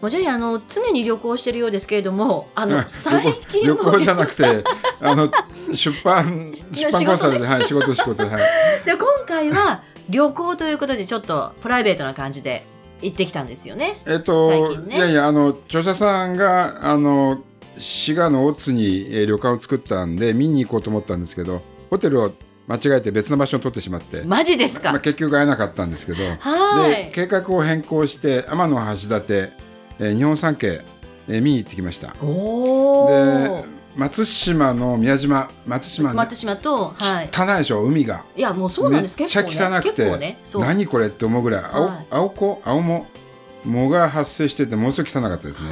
[0.00, 4.64] もうジャイアンあの常に旅行してるようですけれどもあの最近旅行じゃなくて
[5.00, 5.30] あの
[5.72, 8.42] 出版出版コンサルで、はい、仕事仕事はい。
[8.84, 12.64] で今回は旅行ということでちょっとプライベートな感じで
[13.02, 14.02] 行ってきたんですよね。
[14.06, 17.42] えっと、ね、いやいやあの著者さんがあの
[17.78, 22.32] 滋賀の大津に、えー、旅館を作ったんで見に行こうと思ったんですけどでを
[22.68, 24.22] 間違えて別の場所を取ってしまって。
[24.22, 26.18] マジですか、まあ、結局会えなかったんですけど。
[26.18, 29.50] で計画を変更して天橋立、
[30.00, 30.82] えー、日本三景、
[31.28, 32.08] えー、見に行ってきました。
[32.08, 38.24] で松島の宮島松島、ね、松島と、はい、汚いでしょ海が。
[38.34, 39.18] いやもうそうなんです。
[39.18, 43.06] めっちゃ汚くて、ね、何これって思うぐらい青,、はい、青子青も
[43.64, 45.68] 藻が発生しててものすごく汚かったですね。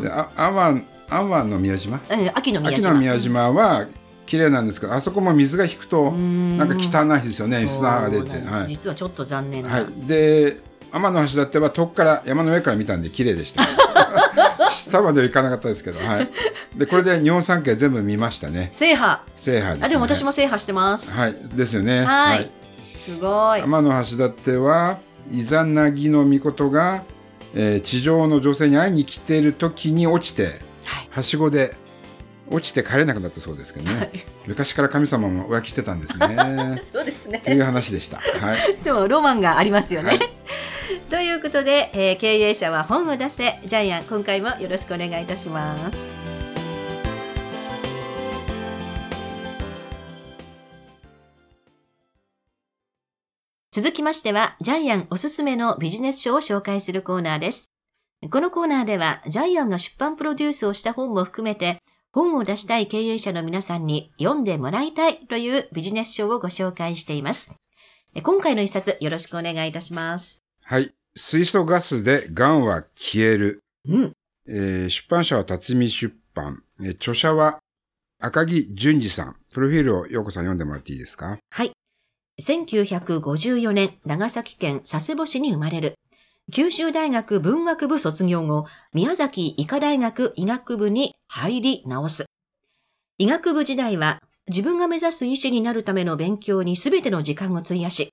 [0.00, 2.88] であ阿波阿波の宮島、えー、秋の宮島。
[2.90, 3.86] 秋の宮島は
[4.26, 10.58] 綺麗なんですけどあそこも水が引くとなんか汚いですよね砂が出て、はい、実はちょっと残念な、はい、で
[10.92, 13.62] 天橋立は遠くから山の上から見たんで綺麗でした。
[14.70, 16.30] 下までは行かなかったですけど、はい、
[16.76, 18.68] でこれで日本三景全部見ましたね。
[18.72, 19.20] 制覇。
[19.36, 21.14] 制覇です、ね、あでも私も制覇してます。
[21.14, 21.36] はい。
[21.54, 22.04] ですよね。
[22.04, 22.50] はい、
[23.04, 23.62] すごい。
[23.62, 24.98] 天橋立は
[25.30, 27.02] イザナギの御事が、
[27.54, 31.74] えー、地上の女性に会いに来ている時に落ちて、はい、はしごで
[32.50, 34.10] 落ちて帰れなくなったそうですけどね、はい、
[34.46, 36.82] 昔から神様も浮気してたんですね。
[36.92, 37.40] そうですね。
[37.44, 38.18] という話でした。
[38.18, 38.22] は
[38.56, 38.76] い。
[38.84, 40.08] でもロマンがありますよね。
[40.10, 40.18] はい、
[41.08, 46.10] ということで、えー、経営者は本を出せジャイアン今回もよろしくお願いいたします。
[53.74, 57.70] 続きましては、ジャイアンおすすめのビジネス書を紹介するコーナーです。
[58.30, 61.78] このコーナーでは、ジャイアンが出版プロデュースをした本も含めて、
[62.12, 67.54] 本を出したい経営者の皆さんに読んでもらいたいというビジネス書をご紹介しています。
[68.22, 70.41] 今回の一冊よろしくお願いいたします。
[70.72, 70.90] はい。
[71.14, 73.60] 水素ガスで癌は消える。
[73.86, 74.12] うん。
[74.48, 76.62] えー、出版社は辰巳出版。
[76.80, 77.58] えー、著者は
[78.18, 79.36] 赤木淳二さん。
[79.52, 81.36] プロフィールをようこさん読んでもらっていいですか？
[81.50, 81.72] はい。
[82.40, 85.96] 1954年、長崎県佐世保市に生まれる。
[86.50, 92.24] 九州大学文学部卒業後、宮崎医科大学医学部に入り直す。
[93.18, 98.08] 医学部時代は自分が目指す医師になるための勉強に全ての時間を費やし、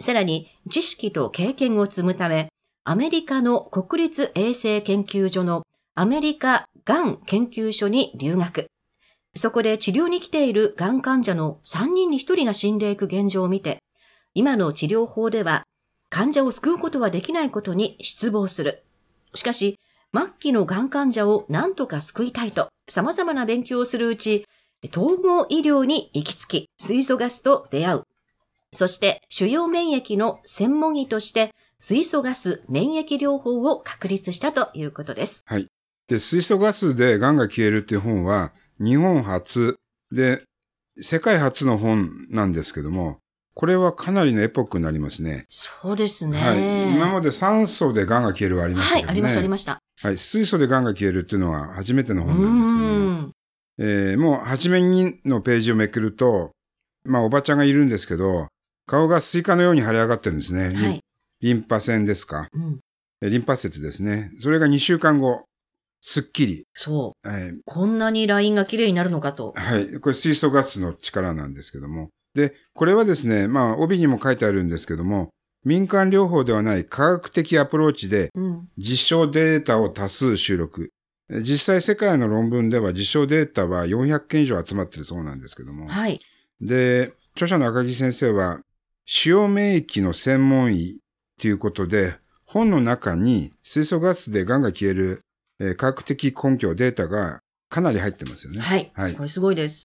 [0.00, 2.48] さらに知識と経験を積むため、
[2.84, 5.62] アメリカの国立衛生研究所の
[5.94, 8.66] アメリカがん研究所に留学。
[9.34, 13.78] そこで治療に来ているがん患者の3人に1人が死んでいく現状を見て、
[14.34, 15.64] 今の治療法では
[16.10, 18.84] 患者を救うことはできないことに失望する。
[19.34, 19.78] しかし、
[20.14, 24.46] 末期のがん患者を何とか救いたいと、様々な勉強をするうち、
[24.94, 28.02] 統合医療に行き着き、水素ガスと出会う。
[28.76, 35.42] そして、主要免疫の専門医として、水素ガス免疫療法を確立したということです。
[35.46, 35.66] はい。
[36.08, 39.76] で、水素ガスで癌が消えるっていう本は、日本初
[40.12, 40.42] で、
[40.98, 43.18] 世界初の本なんですけども、
[43.54, 45.46] これはかなりのエポックになりますね。
[45.48, 46.38] そうですね。
[46.38, 46.94] はい。
[46.94, 49.00] 今まで酸素で癌が消えるはありましたね。
[49.02, 49.78] はい、ありました、ありました。
[50.02, 50.18] はい。
[50.18, 52.86] 水素で癌が消えるっていうのは初めての本なんですけど
[53.22, 53.30] も。
[53.78, 56.52] えー、もう初めにのページをめくると、
[57.04, 58.48] まあおばちゃんがいるんですけど、
[58.86, 60.74] 顔がスイカのように腫れ上がってるんですね。
[60.74, 61.04] はい、
[61.42, 62.48] リンパ腺ですか。
[62.52, 62.80] うん、
[63.20, 64.30] リンパ節ですね。
[64.40, 65.44] それが2週間後、
[66.00, 66.64] すっきり。
[66.74, 67.28] そう。
[67.28, 69.54] はい、こんなにラインが綺麗になるのかと。
[69.56, 69.98] はい。
[69.98, 72.10] これ水素ガスの力なんですけども。
[72.34, 75.30] で、これはですね、まあ、帯にも書いてあるんですけども、
[75.64, 78.30] 民間療法ではない科学的アプローチで、
[78.78, 80.92] 実証データを多数収録。
[81.28, 85.88] うん、実際世界の論文では実証データは400件以上集まってるそうなんですけども。
[85.88, 86.20] はい。
[86.60, 88.60] で、著者の赤木先生は、
[89.06, 91.00] 使用免疫の専門医
[91.40, 95.20] ということで、本の中に水素ガスで癌が消える、
[95.60, 97.38] えー、科学的根拠、データが
[97.68, 98.60] かなり入ってますよね。
[98.60, 98.90] はい。
[98.94, 99.14] はい。
[99.14, 99.84] これすごいです。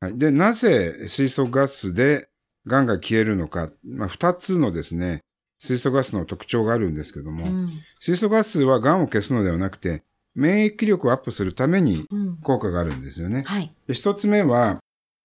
[0.00, 0.18] はい。
[0.18, 2.28] で、なぜ水素ガスで
[2.66, 5.20] 癌が消えるのか、まあ、二つのですね、
[5.58, 7.68] 水素ガスの特徴があるんですけども、うん、
[8.00, 10.02] 水素ガスは癌を消すのではなくて、
[10.34, 12.06] 免疫力をアップするために
[12.42, 13.38] 効果があるんですよね。
[13.38, 13.74] うん、はい。
[13.90, 14.80] 一つ目は、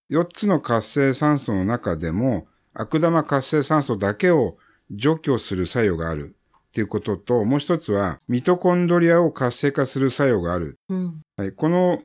[0.09, 4.57] 四つの活性酸素の中でも、悪玉活性酸素だけを
[4.89, 6.35] 除去する作用がある。
[6.69, 10.79] っていうことと、もう一つは、ミトコンドリアを活性化する作用がある。
[10.87, 11.21] うん。
[11.35, 12.01] はい、この、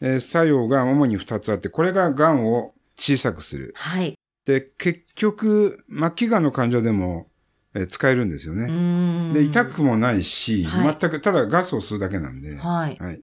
[0.00, 3.72] えー作用が主に二つあって、これが癌を小さくする。
[3.76, 4.14] はい。
[4.44, 7.26] で、結局、末期癌の患者でも、
[7.74, 8.68] えー使えるんですようね。
[8.68, 9.32] ん。
[9.32, 12.56] で、痛くもないし、はい全く、ただガスを吸うだけなんで。
[12.56, 12.96] はい。
[13.00, 13.20] はい。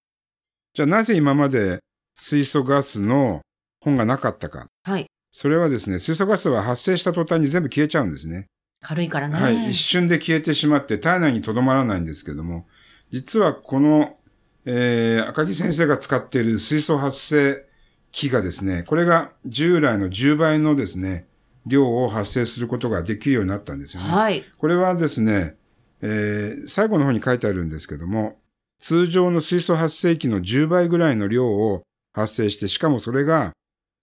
[0.74, 1.80] じゃあなぜ今まで
[2.16, 3.42] 水素ガスの
[3.80, 4.68] 本がなかったか。
[4.84, 5.08] はい。
[5.32, 8.48] それはですね、水素ガスは発生した途端に全部消えちゃうんですね。
[8.82, 9.36] 軽いからね。
[9.36, 9.72] はい。
[9.72, 12.68] 一瞬で消えてしまって体内にとどまらないんですけども、
[13.12, 14.18] 実はこの、
[14.66, 17.66] えー、赤木先生が使っている水素発生
[18.12, 21.28] 器がですね、これが従来の10倍のですね、
[21.66, 24.10] 量を発生することができるようになったんですよね。
[24.10, 24.44] はい。
[24.58, 25.56] これはですね、
[26.02, 28.40] えー最後の方に書いてあるんですけども、
[28.80, 33.54] 通常の水素発生器の10倍ぐらいの量を発生して、しかもそれが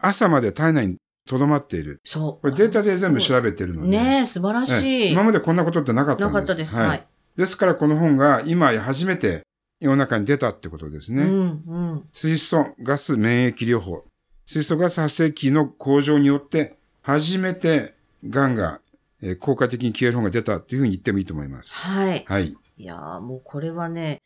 [0.00, 0.96] 朝まで体内に
[1.28, 2.00] 留まっている。
[2.04, 2.42] そう。
[2.42, 3.88] これデータで全部調べてるので。
[3.88, 5.02] ねえ、素晴らしい。
[5.02, 6.34] ええ今までこんなことってなかったんです。
[6.34, 6.76] なかったです。
[6.76, 7.06] はい。
[7.36, 9.42] ですからこの本が今初めて
[9.80, 11.22] 世の中に出たってことですね。
[11.22, 12.04] うん、うん。
[12.12, 14.04] 水素ガス免疫療法。
[14.44, 18.80] 水素ガス発生器の向上によって初めて癌が
[19.22, 21.74] えー効果的に消える本が出たというふうに言ってもいいと思います。
[21.74, 22.24] はい。
[22.26, 22.56] はい。
[22.76, 24.22] いやーもうこれはね、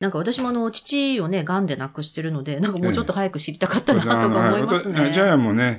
[0.00, 5.00] なんか私もあの、父をね、癌で亡くしてるので、なんかもうちょっと早く知りたかったなとか思いますね。
[5.00, 5.78] はいジャイアンもね、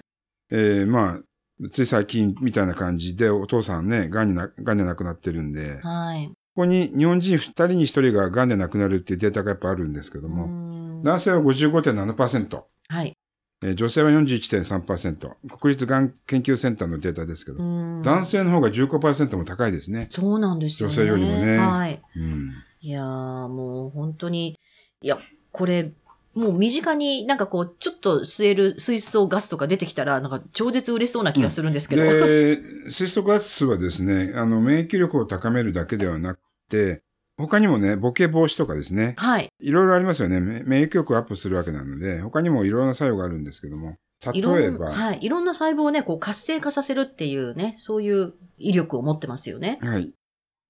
[0.51, 6.31] えーまあ、つい最近みたいな感じでお父さんね、癌にな、癌で亡くなってるんで、こはい。
[6.55, 13.17] こに日本人二人に一人が癌で亡くなるっていうデータがやっぱあるんですけどうも、ん男性は55.7%、はい。
[13.63, 20.09] えー女性は41.3%、国立がん研究センターのデータですけど、うん男性の方が15%も高いですね。
[20.11, 20.95] そうなんですよね。
[20.95, 22.01] 女性よりもねはい。
[22.17, 22.51] うん。
[22.81, 24.59] いやーもう本当に、
[25.01, 25.17] いや、
[25.51, 25.93] これ、
[26.35, 32.03] もう身近になんかこう、ちょっと吸える水素ガスとか出てきたら、なんか超絶売れそうな気がするんですけど。
[32.03, 32.57] で、
[32.89, 36.39] 水素ガスはですね、あの、免疫力を高めるだけではなく
[36.69, 37.03] て、
[37.37, 39.49] 他にもね、ボケ防止とかですね、はい。
[39.59, 40.39] いろいろありますよね。
[40.39, 43.97] め免疫力をアップするわけなので、他にもいろんな作用があるんですけども、
[44.31, 45.19] 例えば、はい。
[45.21, 49.79] いろんな細胞をね、こう活性化させるっていうね、そういう威力を持ってますよね。
[49.81, 50.13] はい。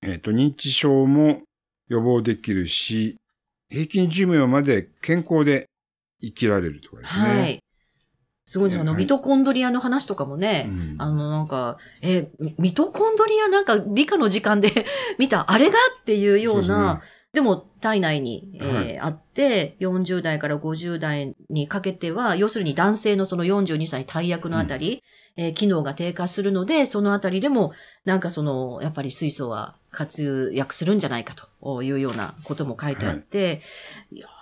[0.02, 1.42] えっ、と、認知症も
[1.90, 3.18] 予防できるし、
[3.74, 5.68] 平均寿命まで健康で
[6.22, 7.28] 生きられるとかですね。
[7.28, 7.60] はい。
[8.46, 14.86] すごいですあの、はいミトコンドリアの話とかもね、うんあの、なんか、え、ミミトコンドリアなんか理科の時間で
[15.18, 17.02] 見た、あれがっていうような、そう
[17.34, 19.00] でも体内に、えーはい。
[19.00, 25.04] あって、40代から50代にかけては、要するに男性のその42歳大役のあたり、
[25.36, 27.74] えー機能が低下するので、そのあたりでも、
[28.06, 33.62] なんかその、やっぱり水素は活躍するんじゃないかというようなことも書いてあって、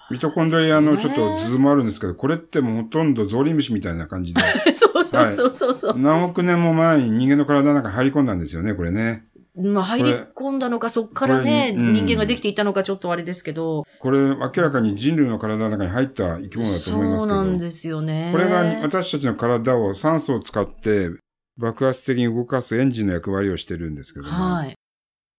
[0.10, 4.42] ミトコンドリアのちょっと図もあるんですけど、これってもうほとんどゾウリムシみたいな感じで、
[4.76, 5.74] そうそうそうそう。
[5.74, 5.98] そう。
[5.98, 9.24] 何億年も前に人間の体の中に入り込んだんですよね、これね。
[9.62, 13.86] まあ、入り込んだのか、そっからね、うん人間ができていたのか、ちょっとあれですけど。
[14.00, 17.36] これ明らかに人類の体の中に入った生き物だと思いますけど。
[17.36, 18.30] そうなんですよね。
[18.32, 21.10] これが私たちの体を酸素を使って
[21.58, 24.76] 爆発的に動かすエンジンの役割をしてるんですけども、はい。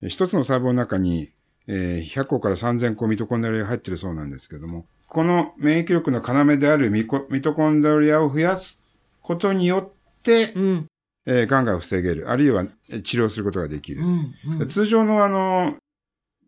[0.08, 1.30] 一つの細胞の中に、
[1.66, 8.82] えー100個から3000個ミトコンドリアが入ってるそうなんですけども、この免疫力の要であるミコミトコンドリアを増やす
[9.20, 10.86] ことによってう、ん。
[11.26, 14.02] えー、癌が防げる、あるいはえー治療することができる。
[14.02, 14.34] うん。
[14.60, 15.76] うん通常のあの、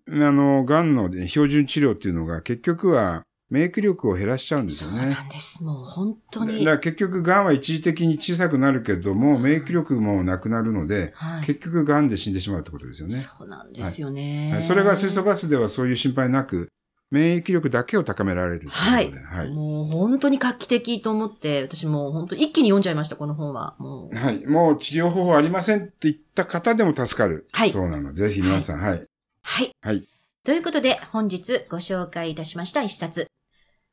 [0.09, 5.22] あの、癌のね標準治療っていうのが結局は免疫力を減らしちゃうんですよねそうな。
[5.22, 5.63] んです。
[5.65, 6.65] もう本当だに。
[6.65, 11.46] から結局、癌は一時的に小さくなるけども、免疫力もなくなるので、はい。
[11.46, 13.15] 結局、癌で死んでしまうってことですよね。
[13.15, 14.51] そうなんですよね。
[14.55, 16.69] はいそれが水素ガスではそういう心配なく、
[17.15, 19.19] 免疫力だけを高められるはいで。
[19.19, 19.51] はい。
[19.53, 23.77] もう本当に画期的と思って、私もう本当一気に読んじゃいました、この本は。
[23.79, 24.17] もう。
[24.17, 24.44] はい。
[24.47, 27.47] もう治療方法ありませんって言った方でも助かる。
[27.53, 29.06] はいそうなので、ぜひ皆さん、はい。
[29.43, 29.71] はい。
[29.81, 30.09] はい。
[30.44, 33.29] ということで、本日ご紹介いたしました一冊。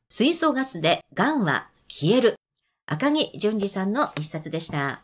[0.10, 2.36] 水素ガスで癌は消える。
[2.88, 5.04] 赤木淳二さんの一冊でした。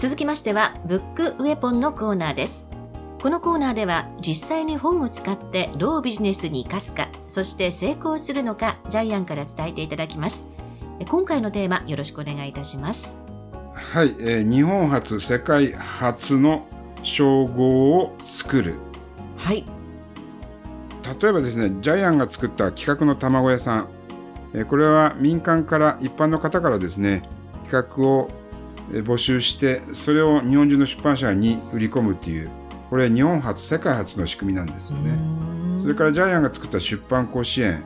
[0.00, 2.70] 続きましては、ブックウェポンのコーナーです。
[3.20, 10.46] このコーナーでは実際に本を使ってどうビジネスに生かすか、そして成功するのか、ジャイアンから伝えていただきます。
[11.00, 13.18] え今回のテーマ、よろしくお願いいたします。
[13.74, 14.14] はい。
[14.20, 16.66] えー日本初、世界初の
[17.02, 18.76] 称号を作る。
[19.36, 19.66] はい。
[21.20, 23.88] 例えばですね、ジャイアンが作った企画の卵屋さん。
[24.54, 27.20] えーこれは民間から、一般の方からですね、
[27.64, 28.39] 企画をえー
[28.90, 32.50] 募集して、それを日本中の出版社に売り込むっていう、
[32.90, 35.18] これ日本初、世界初の仕組みなんですよね。
[35.80, 37.84] それからジャイアンが作った出版甲子園、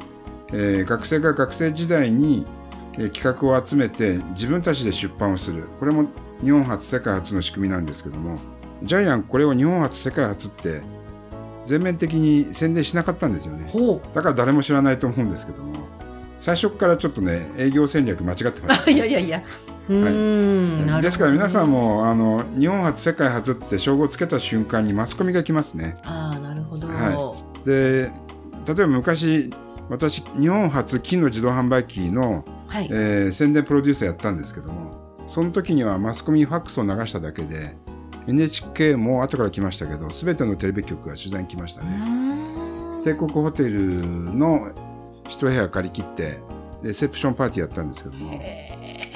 [0.52, 2.46] えー学生が学生時代に、
[2.94, 5.68] えー企画を集めて自分たちで出版をする。
[5.78, 6.06] これも
[6.42, 8.38] 日本初世界初の仕組みなんですけども。
[8.82, 10.82] ジャイアンこれを日本初世界初って
[11.64, 13.68] 全面的に宣伝しなかったんですよね。
[13.70, 15.74] ほだから誰も知らないと思うんですけども。
[16.38, 18.92] 最初からちょっとね営業戦略間違ってましう。
[18.92, 19.42] いやいやいや。
[19.88, 21.70] うーん、なるほどたですから皆さん。
[21.70, 26.88] もあの日本初世界初って称号をつけた瞬間にマスコミが来ますねああ、なるほど。
[26.88, 28.10] はで
[28.66, 29.52] 例えば昔
[29.90, 32.88] 私日本初金の自動販売機の、はい。
[32.90, 37.76] えー宣伝プロデューサーやったんですけどもその時にはマスコミにファックスを流しただけで
[38.26, 44.02] NHK も後から来ましたけど全てのテレビ局が取材に来ましたうね帝国ホテル
[44.34, 44.72] の
[45.28, 46.38] 一部屋借り切って
[46.82, 48.38] レセプションパーティーやったんですけども、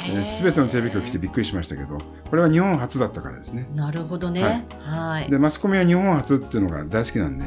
[0.09, 1.99] へえー全てのテレビ局来てびっくりしましたけど
[2.31, 4.67] これは日本初だったからですねなるほどね。
[4.85, 5.31] はい。
[5.31, 7.45] でマスコミは日本初っていうのが大好きなんで、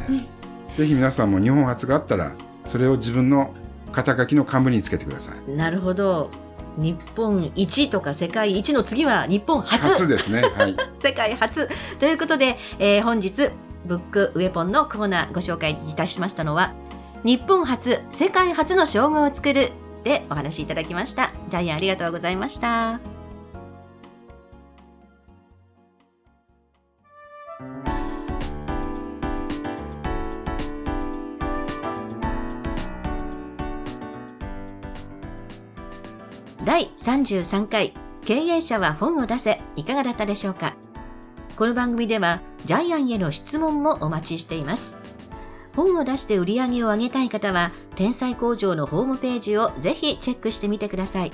[0.78, 3.54] ぜひ皆さんも日本初があったらそれを自分の
[3.92, 6.30] 肩書きの幹部につけてくださいなるほど。
[6.78, 9.90] 日本一とか世界一の次は日本初。
[9.90, 11.68] 初ですねはい 世界初。
[12.00, 13.50] ということで、えー本日、
[13.86, 16.74] ブックウェポンのコーナーご紹介いたしましたのは、
[17.24, 19.72] 日本初、世界初の称号を作る
[20.04, 21.32] でお話しいただきました。
[21.50, 23.00] ジャイアンありがとうございました。
[36.64, 37.94] 第33回
[38.24, 40.76] 経営者は本を出せいかがだったでしょうか？
[41.58, 45.00] この番組ではジャイアンへの質問もお待ちしています
[45.76, 51.32] 本を出して売り上げを上げたい方は天才工場のホームページをぜひチェックしてみてください。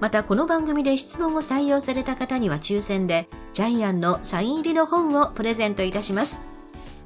[0.00, 6.40] またこの番組で質問を採用された方には抽選でジャイアンのサイン入りの本をプレゼントいたします。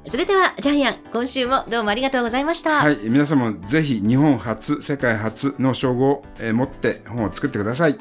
[0.07, 7.99] それではジャイアン今週もどうもありがとうございました、はい皆様ぜひ日本初世界初の称号を、えー持って本を作ってください。